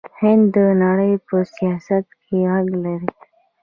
[0.19, 3.11] هند د نړۍ په سیاست کې غږ لري.